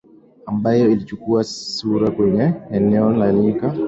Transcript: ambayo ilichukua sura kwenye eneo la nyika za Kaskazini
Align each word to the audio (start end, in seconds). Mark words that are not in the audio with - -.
ambayo 0.45 0.91
ilichukua 0.91 1.43
sura 1.43 2.11
kwenye 2.11 2.53
eneo 2.71 3.09
la 3.11 3.33
nyika 3.33 3.51
za 3.51 3.57
Kaskazini 3.59 3.79